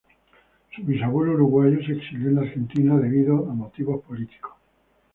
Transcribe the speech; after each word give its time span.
Su 0.71 0.81
bisabuelo 0.83 1.33
uruguayo 1.35 1.77
se 1.85 1.91
exilió 1.91 2.31
en 2.31 2.39
Argentina 2.39 2.97
debido 2.97 3.47
a 3.47 3.53
motivos 3.53 4.03
políticos. 4.03 4.53